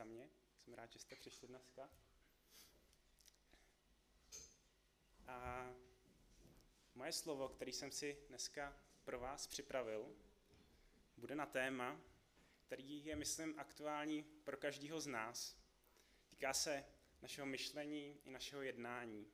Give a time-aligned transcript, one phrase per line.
[0.00, 0.30] za mě.
[0.64, 1.90] Jsem rád, že jste přišli dneska.
[5.26, 5.70] A
[6.94, 10.16] moje slovo, který jsem si dneska pro vás připravil,
[11.16, 12.00] bude na téma,
[12.66, 15.56] který je, myslím, aktuální pro každého z nás.
[16.28, 16.84] Týká se
[17.22, 19.32] našeho myšlení i našeho jednání.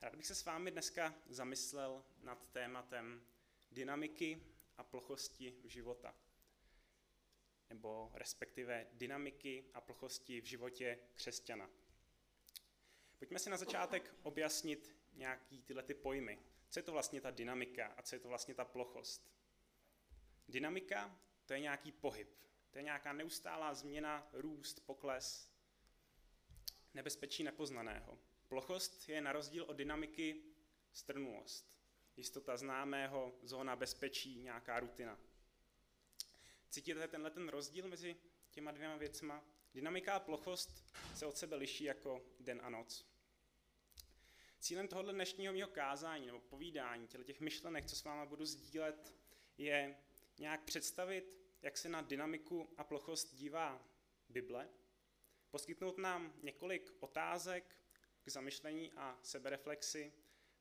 [0.00, 3.26] Rád bych se s vámi dneska zamyslel nad tématem
[3.72, 4.42] dynamiky
[4.76, 6.14] a plochosti života.
[7.70, 11.70] Nebo respektive dynamiky a plochosti v životě křesťana.
[13.18, 16.38] Pojďme si na začátek objasnit nějaký tyhle ty pojmy.
[16.68, 19.32] Co je to vlastně ta dynamika a co je to vlastně ta plochost?
[20.48, 22.28] Dynamika to je nějaký pohyb.
[22.70, 25.52] To je nějaká neustálá změna, růst, pokles,
[26.94, 28.18] nebezpečí nepoznaného.
[28.48, 30.42] Plochost je na rozdíl od dynamiky
[30.92, 31.80] strnulost.
[32.16, 35.18] Jistota známého, zóna bezpečí, nějaká rutina.
[36.70, 38.16] Cítíte tenhle ten rozdíl mezi
[38.50, 39.44] těma dvěma věcma?
[39.74, 43.06] Dynamika a plochost se od sebe liší jako den a noc.
[44.58, 49.14] Cílem tohoto dnešního mého kázání nebo povídání, těch myšlenek, co s váma budu sdílet,
[49.58, 49.96] je
[50.38, 53.88] nějak představit, jak se na dynamiku a plochost dívá
[54.28, 54.68] Bible,
[55.50, 57.76] poskytnout nám několik otázek
[58.24, 60.12] k zamyšlení a sebereflexi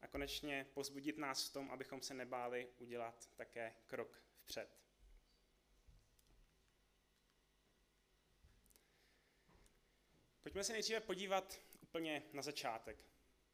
[0.02, 4.88] a konečně pozbudit nás v tom, abychom se nebáli udělat také krok vpřed.
[10.50, 13.05] Pojďme se nejdříve podívat úplně na začátek.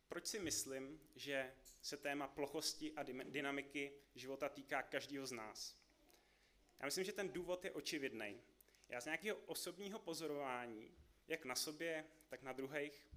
[0.07, 5.77] Proč si myslím, že se téma plochosti a dynamiky života týká každého z nás?
[6.79, 8.41] Já myslím, že ten důvod je očividný.
[8.89, 10.91] Já z nějakého osobního pozorování,
[11.27, 13.07] jak na sobě, tak na druhých,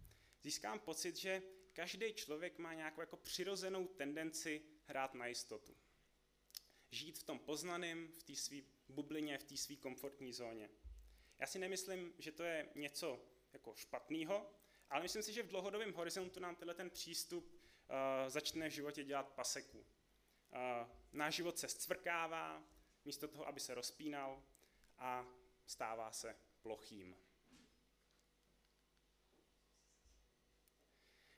[0.43, 5.77] získám pocit, že každý člověk má nějakou jako přirozenou tendenci hrát na jistotu.
[6.91, 8.57] Žít v tom poznaném, v té své
[8.89, 10.71] bublině, v té své komfortní zóně.
[11.39, 14.51] Já si nemyslím, že to je něco jako špatného,
[14.91, 19.05] ale myslím si, že v dlouhodobém horizontu nám tenhle ten přístup uh, začne v životě
[19.05, 19.79] dělat paseku.
[19.79, 19.87] Uh,
[21.13, 22.65] náš život se zcvrkává,
[23.05, 24.43] místo toho, aby se rozpínal
[24.99, 25.27] a
[25.67, 27.17] stává se plochým.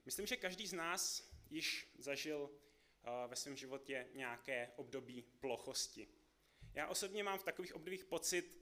[0.05, 6.09] Myslím, že každý z nás již zažil eh, ve svém životě nějaké období plochosti.
[6.73, 8.61] Já osobně mám v takových obdobích pocit,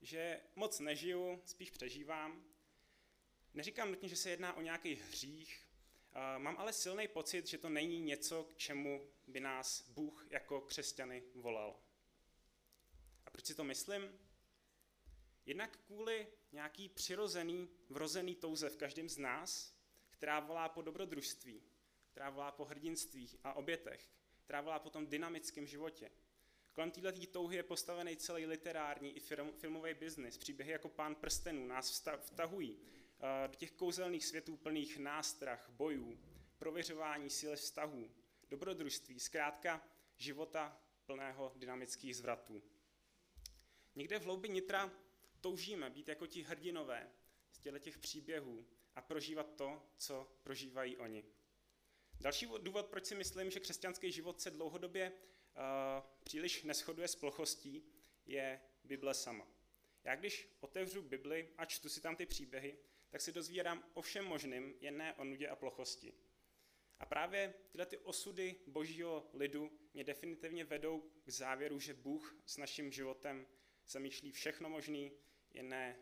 [0.00, 2.55] že moc nežiju, spíš přežívám.
[3.56, 5.66] Neříkám nutně, že se jedná o nějaký hřích,
[6.38, 11.22] mám ale silný pocit, že to není něco, k čemu by nás Bůh jako křesťany
[11.34, 11.80] volal.
[13.26, 14.18] A proč si to myslím?
[15.46, 19.74] Jednak kvůli nějaký přirozený, vrozený touze v každém z nás,
[20.10, 21.62] která volá po dobrodružství,
[22.10, 24.10] která volá po hrdinství a obětech,
[24.44, 26.10] která volá po tom dynamickém životě.
[26.72, 29.20] Kolem této touhy je postavený celý literární i
[29.52, 30.38] filmový biznis.
[30.38, 32.78] Příběhy jako Pán prstenů nás vtahují
[33.46, 36.18] do těch kouzelných světů plných nástrah, bojů,
[36.58, 38.10] prověřování síly vztahů,
[38.48, 42.62] dobrodružství, zkrátka života plného dynamických zvratů.
[43.94, 44.92] Někde v hloubi nitra
[45.40, 47.10] toužíme být jako ti hrdinové
[47.52, 48.66] z těch příběhů,
[48.96, 51.24] a prožívat to, co prožívají oni.
[52.20, 55.62] Další důvod, proč si myslím, že křesťanský život se dlouhodobě uh,
[56.24, 57.82] příliš neschoduje s plochostí,
[58.26, 59.48] je Bible sama.
[60.04, 62.78] Já když otevřu Bibli a čtu si tam ty příběhy,
[63.16, 66.12] tak si dozvírám o všem možným, jen ne o nudě a plochosti.
[66.98, 72.56] A právě tyhle ty osudy božího lidu mě definitivně vedou k závěru, že Bůh s
[72.56, 73.46] naším životem
[73.86, 75.12] zamýšlí všechno možný,
[75.50, 75.96] jen ne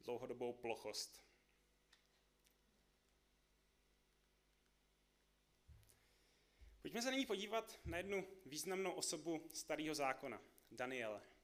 [0.00, 1.24] dlouhodobou plochost.
[6.82, 11.37] Pojďme se nyní podívat na jednu významnou osobu starého zákona, Daniele.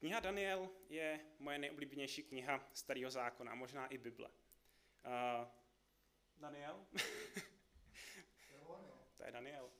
[0.00, 4.28] Kniha Daniel je moje nejoblíbenější kniha starého zákona, možná i Bible.
[4.28, 4.34] Uh,
[6.36, 6.86] Daniel?
[9.16, 9.64] to je Daniel.
[9.64, 9.70] Uh,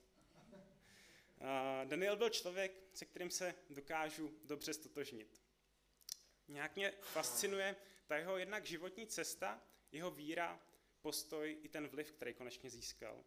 [1.85, 5.41] Daniel byl člověk, se kterým se dokážu dobře stotožnit.
[6.47, 7.75] Nějak mě fascinuje
[8.07, 10.59] ta jeho jednak životní cesta, jeho víra,
[11.01, 13.23] postoj i ten vliv, který konečně získal.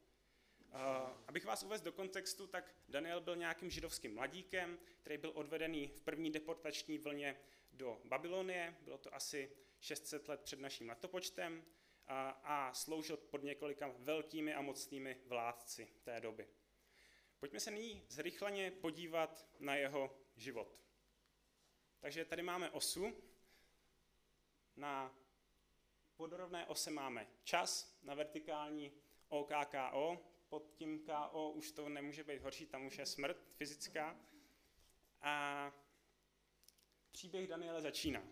[1.27, 6.01] Abych vás uvést do kontextu, tak Daniel byl nějakým židovským mladíkem, který byl odvedený v
[6.01, 7.41] první deportační vlně
[7.73, 9.51] do Babylonie, bylo to asi
[9.81, 11.65] 600 let před naším letopočtem,
[12.07, 16.49] a, a sloužil pod několika velkými a mocnými vládci té doby.
[17.39, 20.79] Pojďme se nyní zrychleně podívat na jeho život.
[22.01, 23.17] Takže tady máme osu.
[24.77, 25.19] Na
[26.19, 28.93] vodorovné ose máme čas, na vertikální
[29.29, 34.21] OKKO, pod tím KO už to nemůže být horší, tam už je smrt fyzická.
[35.21, 35.73] A
[37.13, 38.29] příběh Daniele začíná.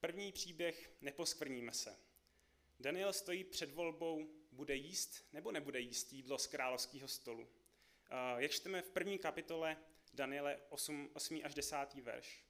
[0.00, 1.98] První příběh Neposkvrníme se.
[2.80, 7.48] Daniel stojí před volbou, bude jíst nebo nebude jíst jídlo z královského stolu.
[8.36, 9.76] Jak čteme v první kapitole
[10.12, 11.76] Daniele 8, 8 až 10.
[12.02, 12.44] verš.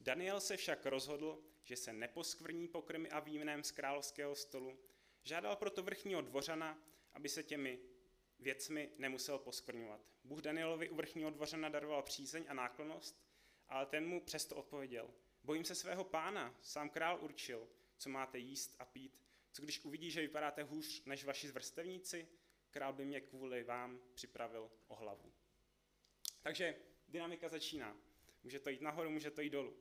[0.00, 4.89] Daniel se však rozhodl, že se neposkvrní pokrmy a vínem z královského stolu.
[5.22, 6.78] Žádal proto vrchního dvořana,
[7.12, 7.78] aby se těmi
[8.38, 10.00] věcmi nemusel poskvrňovat.
[10.24, 13.24] Bůh Danielovi u vrchního dvořana daroval přízeň a náklonost,
[13.68, 15.10] ale ten mu přesto odpověděl.
[15.42, 19.20] Bojím se svého pána, sám král určil, co máte jíst a pít.
[19.52, 22.28] Co když uvidí, že vypadáte hůř než vaši zvrstevníci,
[22.70, 25.32] král by mě kvůli vám připravil o hlavu.
[26.42, 26.76] Takže
[27.08, 27.96] dynamika začíná.
[28.42, 29.76] Může to jít nahoru, může to jít dolů.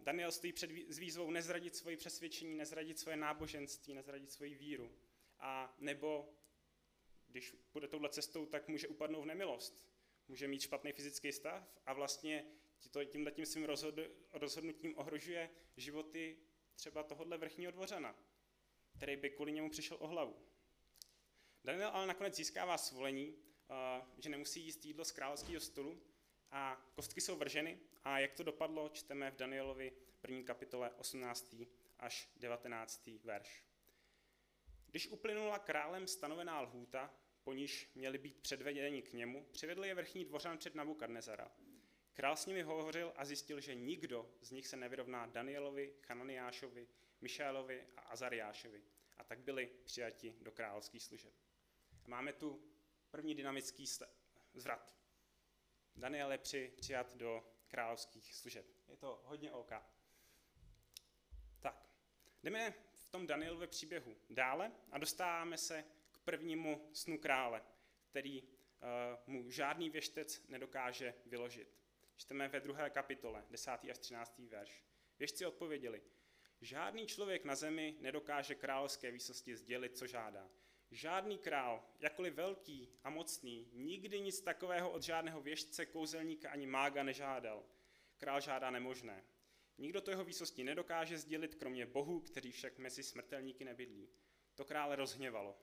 [0.00, 4.92] Daniel stojí před výzvou nezradit svoje přesvědčení, nezradit svoje náboženství, nezradit svoji víru.
[5.38, 6.34] A nebo,
[7.26, 9.88] když půjde touhle cestou, tak může upadnout v nemilost.
[10.28, 12.44] Může mít špatný fyzický stav a vlastně
[13.06, 13.66] tímhle tím svým
[14.32, 16.38] rozhodnutím ohrožuje životy
[16.74, 18.16] třeba tohohle vrchního dvořana,
[18.96, 20.36] který by kvůli němu přišel o hlavu.
[21.64, 23.38] Daniel ale nakonec získává svolení,
[24.18, 26.02] že nemusí jíst jídlo z královského stolu
[26.54, 31.56] a kostky jsou vrženy a jak to dopadlo, čteme v Danielovi první kapitole 18.
[31.98, 33.10] až 19.
[33.24, 33.64] verš.
[34.86, 40.24] Když uplynula králem stanovená lhůta, po níž měli být předvedeni k němu, přivedl je vrchní
[40.24, 41.52] dvořan před Nabukadnezara.
[42.12, 46.88] Král s nimi hovořil a zjistil, že nikdo z nich se nevyrovná Danielovi, Hananiášovi,
[47.20, 48.82] Mišálovi a Azariášovi.
[49.16, 51.32] A tak byli přijati do královských služeb.
[52.06, 52.62] Máme tu
[53.10, 53.86] první dynamický
[54.54, 55.03] zvrat.
[55.96, 58.66] Daniel při, přijat do královských služeb.
[58.88, 59.72] Je to hodně OK.
[61.60, 61.88] Tak,
[62.42, 67.62] jdeme v tom Danielově příběhu dále a dostáváme se k prvnímu snu krále,
[68.10, 68.48] který uh,
[69.26, 71.78] mu žádný věštec nedokáže vyložit.
[72.16, 73.70] Čteme ve druhé kapitole, 10.
[73.70, 74.38] až 13.
[74.38, 74.84] verš.
[75.18, 76.02] Věžci odpověděli,
[76.60, 80.50] žádný člověk na zemi nedokáže královské výsosti sdělit, co žádá.
[80.94, 87.02] Žádný král, jakkoliv velký a mocný, nikdy nic takového od žádného věžce, kouzelníka ani mága
[87.02, 87.64] nežádal.
[88.18, 89.24] Král žádá nemožné.
[89.78, 94.08] Nikdo to jeho výsosti nedokáže sdělit, kromě bohu, který však mezi smrtelníky nebydlí.
[94.54, 95.58] To krále rozhněvalo.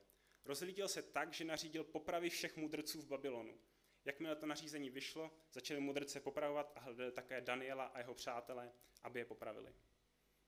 [0.45, 3.59] Rozlídil se tak, že nařídil popravy všech mudrců v Babylonu.
[4.05, 8.71] Jakmile to nařízení vyšlo, začali mudrce popravovat a hledali také Daniela a jeho přátele,
[9.03, 9.75] aby je popravili.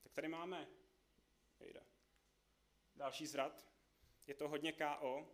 [0.02, 0.68] Tak tady máme
[1.60, 1.84] Jejde.
[2.96, 3.73] další zrad.
[4.28, 5.28] Je to hodně KO,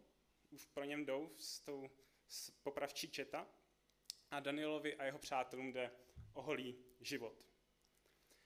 [0.50, 1.90] už pro něm jdou s tou
[2.28, 3.48] s popravčí četa
[4.32, 5.92] a Danielovi a jeho přátelům jde
[6.34, 7.48] o holý život.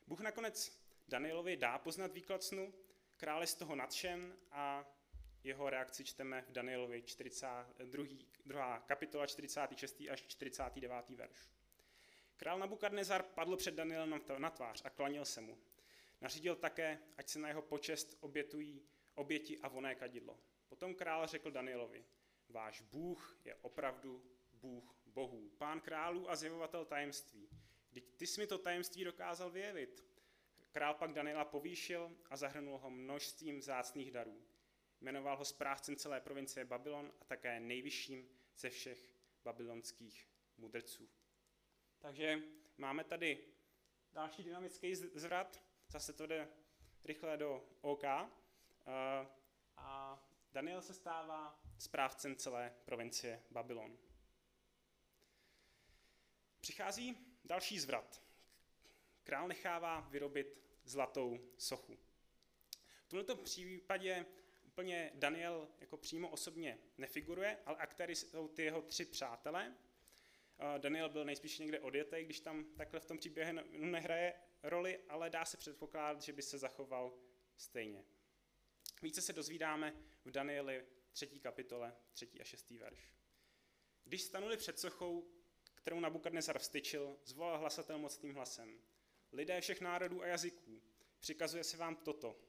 [0.08, 2.74] Bůh nakonec Danielovi dá poznat výklad snu,
[3.18, 4.86] král je z toho nadšen a
[5.44, 8.04] jeho reakci čteme v Danielovi 42.
[8.46, 8.80] 2.
[8.80, 10.02] kapitola 46.
[10.12, 11.10] až 49.
[11.10, 11.50] verš.
[12.38, 15.58] Král Nabukadnezar padl před Danielem na tvář a klanil se mu.
[16.22, 18.82] Nařídil také, ať se na jeho počest obětují
[19.16, 20.40] oběti a voné kadidlo.
[20.70, 22.06] Potom král řekl Danielovi,
[22.50, 24.24] váš Bůh je opravdu
[24.54, 27.50] Bůh bohů, pán králů a zjevovatel tajemství.
[27.90, 30.06] Vždyť ty jsi mi to tajemství dokázal vyjevit.
[30.72, 34.44] Král pak Daniela povýšil a zahrnul ho množstvím zácných darů.
[35.02, 39.12] Jmenoval ho správcem celé provincie Babylon a také nejvyšším ze všech
[39.44, 41.10] babylonských mudrců.
[42.00, 42.42] Takže
[42.78, 43.48] máme tady
[44.14, 46.48] další dynamický zvrat, zase to jde
[47.04, 48.04] rychle do OK.
[49.78, 50.20] A
[50.54, 53.98] Daniel se stává správcem celé provincie Babylon.
[56.60, 58.24] Přichází další zvrat.
[59.24, 61.98] Král nechává vyrobit zlatou sochu.
[63.06, 64.26] V tomto případě
[64.64, 69.76] úplně Daniel jako přímo osobně nefiguruje, ale aktéry jsou ty jeho tři přátelé.
[70.78, 75.46] Daniel byl nejspíš někde odjetý, když tam takhle v tom příběhu nehraje roli, ale dá
[75.46, 77.14] se předpokládat, že by se zachoval
[77.58, 78.06] stejně.
[79.04, 79.94] Více se dozvídáme
[80.26, 81.28] v Danieli 3.
[81.28, 82.30] kapitole, 3.
[82.42, 82.70] a 6.
[82.70, 83.12] verš.
[84.04, 85.32] Když stanuli před sochou,
[85.76, 88.80] kterou Nabukadnezar vstyčil, zvolal hlasatel mocným hlasem.
[89.32, 90.82] Lidé všech národů a jazyků,
[91.20, 92.40] přikazuje se vám toto.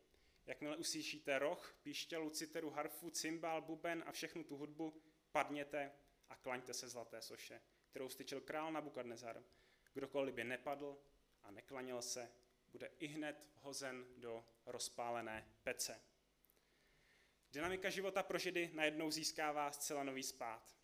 [0.47, 5.93] Jakmile uslyšíte roh, píšťalu, citeru, harfu, cymbál, buben a všechnu tu hudbu, padněte
[6.29, 9.43] a klaňte se zlaté soše, kterou styčil král Nabukadnezar.
[9.95, 10.99] Kdokoliv by nepadl
[11.43, 12.33] a neklanil se,
[12.73, 16.14] bude i hned hozen do rozpálené pece.
[17.55, 20.77] Dynamika života pro židy najednou získává zcela nový spát.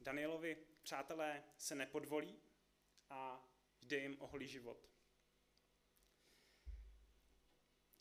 [0.00, 2.42] Danielovi přátelé se nepodvolí
[3.10, 3.48] a
[3.80, 4.90] jde jim o holý život.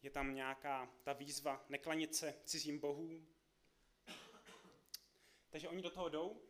[0.02, 3.28] Je tam nějaká ta výzva neklanit se cizím bohům,
[5.50, 6.49] Takže oni do toho jdou,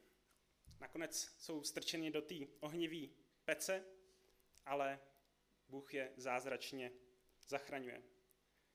[0.79, 3.13] nakonec jsou strčeni do té ohnivé
[3.45, 3.85] pece,
[4.65, 4.99] ale
[5.69, 6.91] Bůh je zázračně
[7.47, 8.03] zachraňuje.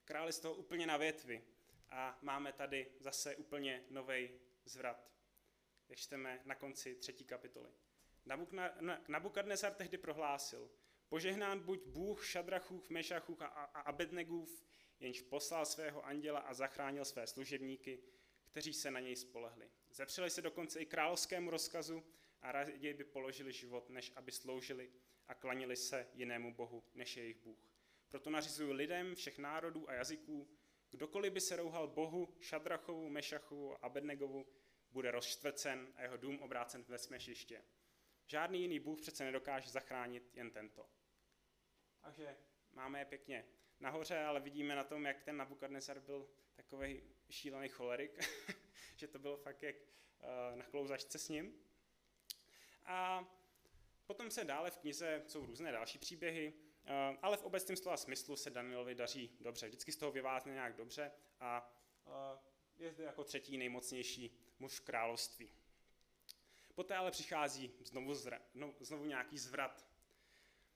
[0.05, 1.45] Král je z toho úplně na větvi
[1.91, 4.31] a máme tady zase úplně nový
[4.65, 5.11] zvrat,
[5.89, 7.71] jak čteme na konci třetí kapitoly.
[9.09, 10.71] Nabukadnesar tehdy prohlásil,
[11.09, 14.65] požehnán buď Bůh Šadrachův, Mešachův a Abednegův,
[15.01, 18.03] jenž poslal svého anděla a zachránil své služebníky,
[18.55, 19.71] kteří se na něj spolehli.
[19.91, 22.05] Zepřeli se dokonce i královskému rozkazu
[22.43, 24.93] a raději by položili život, než aby sloužili
[25.29, 27.59] a klanili se jinému bohu, než je jejich Bůh.
[28.09, 30.49] Proto nařizuju lidem všech národů a jazyků,
[30.91, 34.47] kdokoliv by se rouhal bohu Šadrachovu, Mešachovu a Abednegovu,
[34.91, 37.65] bude rozštvrcen a jeho dům obrácen ve směšiště.
[38.27, 40.89] Žádný jiný Bůh přece nedokáže zachránit jen tento.
[42.01, 42.37] Takže
[42.73, 43.45] máme je pěkně
[43.81, 48.19] nahoře, ale vidíme na tom, jak ten Nabukadnesar byl takový šílený cholerik,
[48.97, 51.55] že to bylo fakt jak uh, na klouzačce s ním.
[52.85, 53.29] A
[54.07, 58.37] potom se dále v knize jsou různé další příběhy, uh, ale v obecném slova smyslu
[58.37, 59.67] se Danielovi daří dobře.
[59.67, 61.75] Vždycky z toho vyvázne nějak dobře a
[62.07, 62.13] uh,
[62.77, 65.53] je zde jako třetí nejmocnější muž v království.
[66.75, 69.87] Poté ale přichází znovu, zra, no, znovu nějaký zvrat.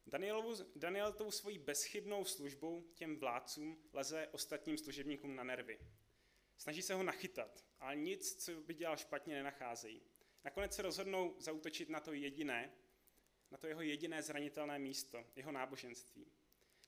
[0.09, 5.79] Danielovu, Daniel tou svojí bezchybnou službou těm vládcům leze ostatním služebníkům na nervy.
[6.57, 10.03] Snaží se ho nachytat, ale nic, co by dělal špatně, nenacházejí.
[10.45, 12.73] Nakonec se rozhodnou zautočit na to jediné,
[13.51, 16.27] na to jeho jediné zranitelné místo, jeho náboženství.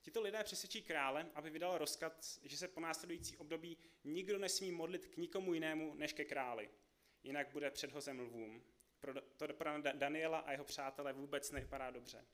[0.01, 5.07] Tito lidé přesvědčí krále, aby vydal rozkaz, že se po následující období nikdo nesmí modlit
[5.07, 6.69] k nikomu jinému než ke králi,
[7.23, 8.63] jinak bude předhozem lvům.
[8.99, 12.25] Pro, to pro Daniela a jeho přátele vůbec nevypadá dobře.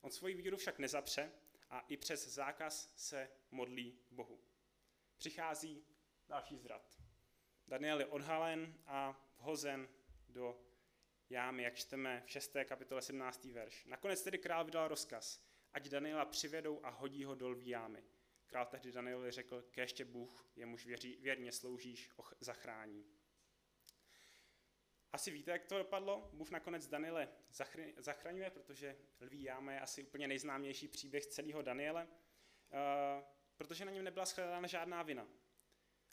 [0.00, 1.32] On svoji víru však nezapře
[1.70, 4.40] a i přes zákaz se modlí Bohu.
[5.16, 5.84] Přichází
[6.28, 6.98] další zvrat.
[7.68, 9.88] Daniel je odhalen a vhozen
[10.28, 10.60] do
[11.30, 12.56] jámy, jak čteme v 6.
[12.64, 13.44] kapitole 17.
[13.44, 13.84] verš.
[13.84, 18.04] Nakonec tedy král vydal rozkaz, ať Daniela přivedou a hodí ho do lví jámy.
[18.46, 23.06] Král tehdy Danielovi řekl, ještě Bůh, jemuž věří, věrně sloužíš, zachrání.
[25.12, 26.30] Asi víte, jak to dopadlo.
[26.32, 27.28] Bůh nakonec Daniele
[27.96, 33.24] zachraňuje, protože lví jáma je asi úplně nejznámější příběh celého Daniele, uh,
[33.56, 35.28] protože na něm nebyla shledána žádná vina.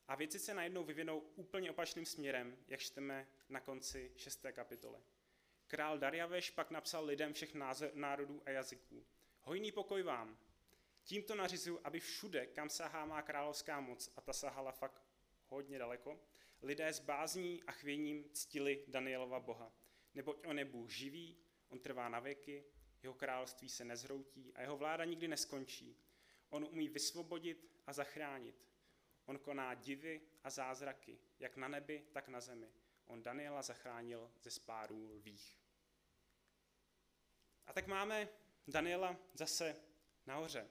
[0.08, 4.46] A věci se najednou vyvinou úplně opačným směrem, jak čteme na konci 6.
[4.51, 5.00] kapitoly.
[5.68, 7.54] Král Dariaveš pak napsal lidem všech
[7.94, 9.06] národů a jazyků.
[9.42, 10.38] Hojný pokoj vám.
[11.04, 15.01] Tímto nařizuju, aby všude, kam sahá má královská moc, a ta sahala fakt
[15.48, 16.20] hodně daleko,
[16.61, 19.71] lidé s bázní a chvěním ctili Danielova boha.
[20.13, 21.37] Neboť on je Bůh živý,
[21.69, 22.63] on trvá na věky,
[23.03, 25.97] jeho království se nezhroutí a jeho vláda nikdy neskončí.
[26.49, 28.55] On umí vysvobodit a zachránit.
[29.25, 32.71] On koná divy a zázraky, jak na nebi, tak na zemi.
[33.05, 35.59] On Daniela zachránil ze spárů lvých.
[37.67, 38.29] A tak máme
[38.67, 39.75] Daniela zase
[40.25, 40.69] nahoře.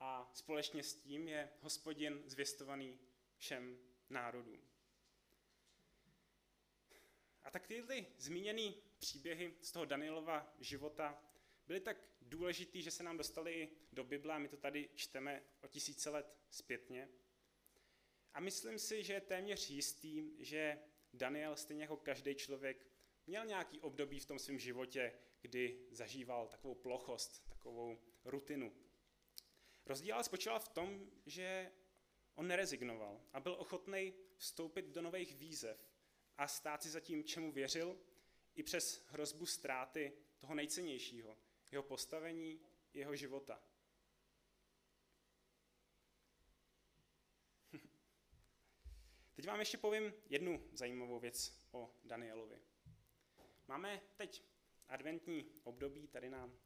[0.00, 2.98] A společně s tím je hospodin zvěstovaný
[3.36, 3.78] všem
[4.10, 4.69] národům.
[7.50, 11.22] Tak tyhle zmíněné příběhy z toho Danielova života
[11.66, 15.68] byly tak důležitý, že se nám dostali do Bible a my to tady čteme o
[15.68, 17.08] tisíce let zpětně.
[18.34, 20.78] A myslím si, že je téměř jistý, že
[21.12, 22.86] Daniel, stejně jako každý člověk,
[23.26, 28.72] měl nějaký období v tom svém životě, kdy zažíval takovou plochost, takovou rutinu.
[29.86, 31.72] Rozdíl ale spočíval v tom, že
[32.34, 35.89] on nerezignoval a byl ochotný vstoupit do nových výzev
[36.40, 37.98] a stát si za tím, čemu věřil,
[38.54, 41.38] i přes hrozbu ztráty toho nejcennějšího,
[41.70, 42.60] jeho postavení,
[42.94, 43.62] jeho života.
[49.34, 52.60] Teď vám ještě povím jednu zajímavou věc o Danielovi.
[53.68, 54.44] Máme teď
[54.88, 56.56] adventní období, tady nám uh,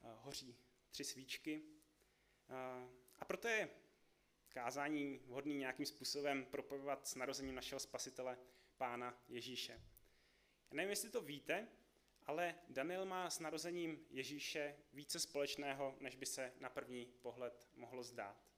[0.00, 0.56] hoří
[0.90, 1.62] tři svíčky.
[1.62, 1.66] Uh,
[3.18, 3.70] a proto je
[4.48, 8.38] kázání vhodný nějakým způsobem propojovat s narozením našeho spasitele
[8.80, 9.72] pána Ježíše.
[10.70, 11.68] Já nevím, jestli to víte,
[12.26, 18.02] ale Daniel má s narozením Ježíše více společného, než by se na první pohled mohlo
[18.02, 18.50] zdát.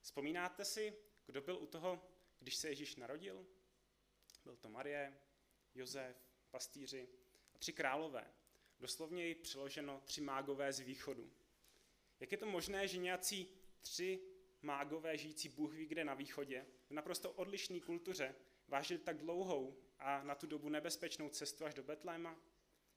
[0.00, 0.96] Vzpomínáte si,
[1.26, 2.02] kdo byl u toho,
[2.38, 3.46] když se Ježíš narodil?
[4.44, 5.20] Byl to Marie,
[5.74, 6.16] Josef,
[6.50, 7.08] pastýři
[7.54, 8.34] a tři králové.
[8.80, 11.32] Doslovně ji přeloženo tři mágové z východu.
[12.20, 13.48] Jak je to možné, že nějací
[13.80, 14.20] tři
[14.62, 18.34] mágové žijící Bůh ví kde na východě, v naprosto odlišné kultuře,
[18.70, 22.36] vážili tak dlouhou a na tu dobu nebezpečnou cestu až do Betléma?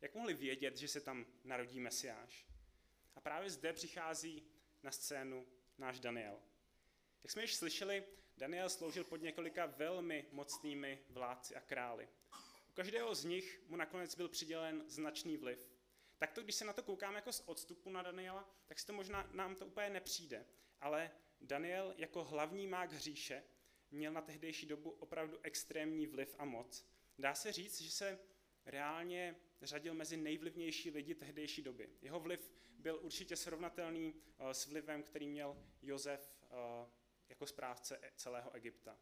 [0.02, 2.48] Jak mohli vědět, že se tam narodí Mesiáš?
[3.16, 4.44] A právě zde přichází
[4.84, 6.40] na scénu náš Daniel.
[7.24, 8.04] Jak jsme již slyšeli,
[8.38, 12.10] Daniel sloužil pod několika velmi mocnými vládci a králi.
[12.70, 15.70] U každého z nich mu nakonec byl přidělen značný vliv.
[16.18, 18.94] Tak to, když se na to koukáme jako z odstupu na Daniela, tak si to
[18.94, 20.46] možná nám to úplně nepřijde.
[20.82, 21.12] Ale
[21.42, 23.44] Daniel jako hlavní mák hříše
[23.94, 26.88] měl na tehdejší dobu opravdu extrémní vliv a moc.
[27.18, 28.20] Dá se říct, že se
[28.66, 31.90] reálně řadil mezi nejvlivnější lidi tehdejší doby.
[32.02, 36.90] Jeho vliv byl určitě srovnatelný eh, s vlivem, který měl Josef eh,
[37.30, 38.98] jako správce e- celého Egypta.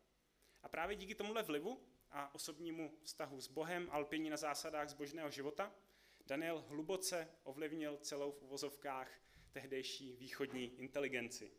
[0.64, 5.32] A právě díky tomuhle vlivu a osobnímu vztahu s Bohem a lpění na zásadách zbožného
[5.32, 5.76] života,
[6.26, 9.22] Daniel hluboce ovlivnil celou v uvozovkách
[9.52, 11.52] tehdejší východní inteligenci.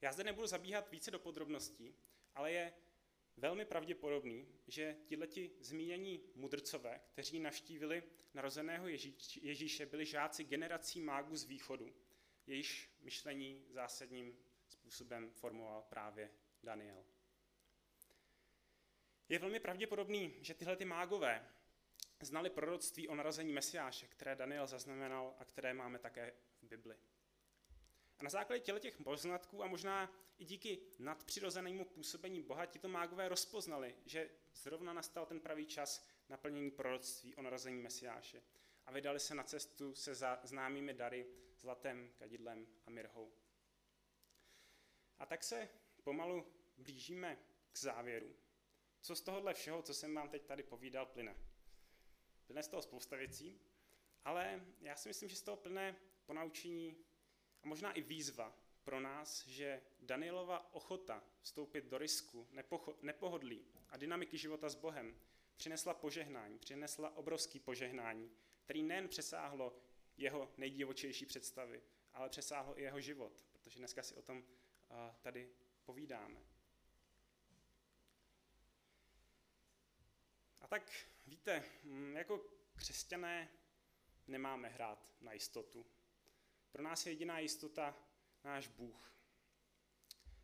[0.00, 1.94] Já zde nebudu zabíhat více do podrobností,
[2.34, 2.72] ale je
[3.36, 8.02] velmi pravděpodobný, že tihleti zmínění mudrcové, kteří navštívili
[8.34, 8.88] narozeného
[9.40, 11.94] Ježíše, byli žáci generací mágů z východu,
[12.46, 14.38] jejíž myšlení zásadním
[14.68, 16.30] způsobem formoval právě
[16.62, 17.04] Daniel.
[19.28, 21.48] Je velmi pravděpodobný, že tyhle ty mágové
[22.20, 26.96] znali proroctví o narození Mesiáše, které Daniel zaznamenal a které máme také v Bibli.
[28.20, 33.28] A na základě těle těch poznatků a možná i díky nadpřirozenému působení Boha tito mágové
[33.28, 38.42] rozpoznali, že zrovna nastal ten pravý čas naplnění proroctví o narození Mesiáše
[38.86, 43.32] a vydali se na cestu se za známými dary, zlatem, kadidlem a mirhou.
[45.18, 45.68] A tak se
[46.02, 46.46] pomalu
[46.76, 47.38] blížíme
[47.72, 48.36] k závěru.
[49.00, 51.36] Co z tohohle všeho, co jsem vám teď tady povídal, plyne?
[52.46, 53.60] Plyne z toho spousta věcí,
[54.24, 55.96] ale já si myslím, že z toho plyne
[56.26, 56.96] ponaučení
[57.62, 62.48] a možná i výzva pro nás, že Danielova ochota vstoupit do risku,
[63.02, 65.16] nepohodlí a dynamiky života s Bohem
[65.56, 68.30] přinesla požehnání, přinesla obrovský požehnání,
[68.64, 69.76] který nejen přesáhlo
[70.16, 74.44] jeho nejdivočejší představy, ale přesáhlo i jeho život, protože dneska si o tom
[75.22, 75.50] tady
[75.84, 76.40] povídáme.
[80.60, 80.92] A tak
[81.26, 82.46] víte, mm, jako
[82.76, 83.48] křesťané
[84.26, 85.86] nemáme hrát na jistotu.
[86.72, 87.96] Pro nás je jediná jistota
[88.44, 89.14] náš Bůh.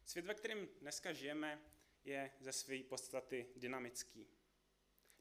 [0.04, 1.62] Svět, ve kterém dneska žijeme,
[2.04, 4.28] je ze své podstaty dynamický.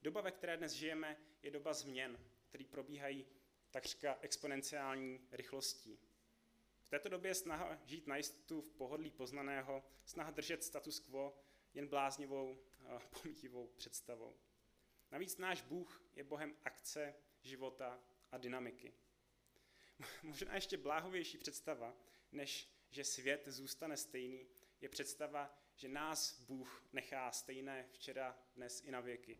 [0.01, 3.25] Doba, ve které dnes žijeme, je doba změn, které probíhají
[3.71, 5.99] takřka exponenciální rychlostí.
[6.81, 11.37] V této době je snaha žít na jistotu v pohodlí poznaného, snaha držet status quo
[11.73, 12.57] jen bláznivou,
[13.09, 14.39] pomítivou představou.
[15.11, 18.93] Navíc náš Bůh je Bohem akce, života a dynamiky.
[20.23, 21.97] Možná ještě bláhovější představa,
[22.31, 24.47] než že svět zůstane stejný,
[24.81, 29.39] je představa, že nás Bůh nechá stejné včera, dnes i na věky.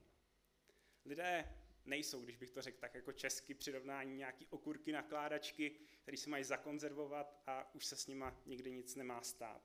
[1.06, 6.30] Lidé nejsou, když bych to řekl tak jako česky, přirovnání nějaký okurky nakládačky, které se
[6.30, 9.62] mají zakonzervovat a už se s nima nikdy nic nemá stát.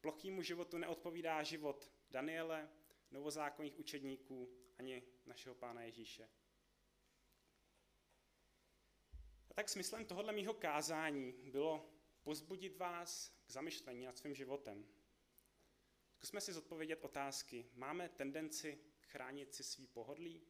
[0.00, 2.68] Plochýmu životu neodpovídá život Daniele,
[3.10, 6.28] novozákonních učedníků ani našeho Pána Ježíše.
[9.45, 11.90] A tak smyslem tohohle mýho kázání bylo
[12.22, 14.88] pozbudit vás k zamyšlení nad svým životem.
[16.16, 17.70] Zkusme si zodpovědět otázky.
[17.74, 20.42] Máme tendenci chránit si svý pohodlí?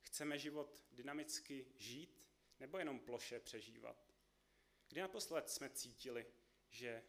[0.00, 2.26] Chceme život dynamicky žít
[2.60, 4.08] nebo jenom ploše přežívat?
[4.88, 6.26] Kdy naposled jsme cítili,
[6.70, 7.04] že,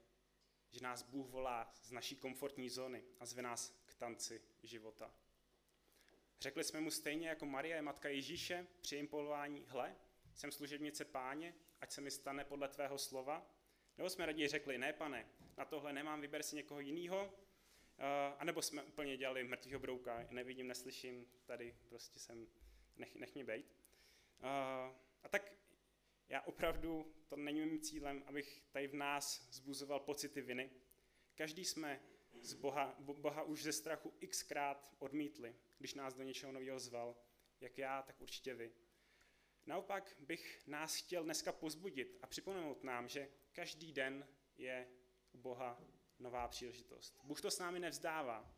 [0.69, 5.15] že nás Bůh volá z naší komfortní zóny a zve nás k tanci života?
[6.39, 9.95] Řekli jsme mu stejně jako Maria je matka Ježíše při jejím povolání, hle,
[10.39, 13.51] jsem služebnice páně, ať se mi stane podle tvého slova?
[13.97, 17.33] Nebo jsme raději řekli, ne pane, na tohle nemám, vyber si někoho jiného,
[18.37, 22.47] a nebo jsme úplně dělali mrtvýho brouka, nevidím, neslyším, tady prostě jsem,
[22.97, 23.75] nech, nech mě bejt.
[25.23, 25.53] A tak
[26.29, 30.71] já opravdu, to není mým cílem, abych tady v nás zbuzoval pocity viny.
[31.35, 32.01] Každý jsme
[32.41, 37.15] z Boha, Boha už ze strachu xkrát odmítli, když nás do něčeho nového zval,
[37.61, 38.71] jak já, tak určitě vy.
[39.69, 44.27] Naopak bych nás chtěl dneska pozbudit a připomenout nám, že každý den
[44.57, 44.87] je
[45.31, 45.81] u Boha
[46.19, 47.19] nová příležitost.
[47.23, 48.55] Bůh to s námi nevzdává.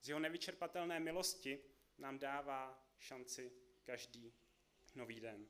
[0.00, 1.64] Z jeho nevyčerpatelné milosti
[1.98, 3.52] nám dává šanci
[3.84, 4.34] každý
[4.94, 5.48] nový den.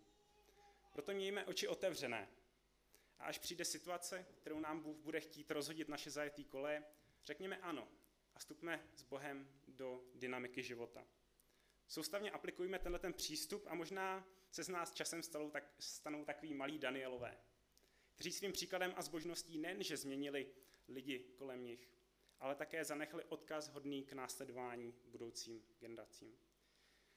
[0.92, 2.28] Proto mějme oči otevřené.
[3.18, 6.84] A až přijde situace, kterou nám Bůh bude chtít rozhodit naše zajetý kole,
[7.24, 7.88] řekněme ano
[8.34, 11.06] a vstupme s Bohem do dynamiky života.
[11.88, 16.54] Soustavně aplikujme tenhle ten přístup a možná se z nás časem stanou, tak, stanou takový
[16.54, 17.38] malí Danielové,
[18.14, 20.52] kteří svým příkladem a zbožností nejenže změnili
[20.88, 21.90] lidi kolem nich,
[22.40, 26.38] ale také zanechali odkaz hodný k následování budoucím generacím.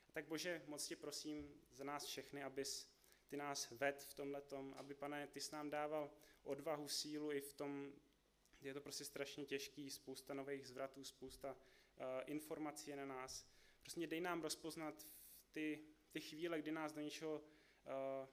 [0.10, 2.92] A tak Bože, moc tě prosím za nás všechny, abys
[3.28, 4.42] ty nás ved v tomhle,
[4.76, 6.12] aby pane, ty s nám dával
[6.44, 7.94] odvahu, sílu i v tom
[8.62, 13.48] je to prostě strašně těžký, spousta nových zvratů, spousta uh, informací je na nás.
[13.82, 15.08] Prostě dej nám rozpoznat
[15.52, 18.28] ty, ty chvíle, kdy nás do něčeho uh,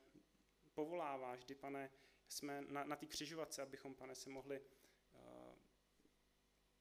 [0.75, 1.91] povoláváš, kdy, pane,
[2.29, 5.59] jsme na, na té křižovatce, abychom, pane, se mohli uh,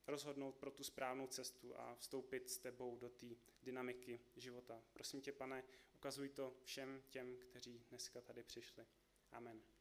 [0.07, 3.25] rozhodnout pro tu správnou cestu a vstoupit s tebou do té
[3.61, 4.83] dynamiky života.
[4.93, 5.63] Prosím tě, pane,
[5.95, 8.85] ukazuj to všem těm, kteří dneska tady přišli.
[9.31, 9.76] Amen.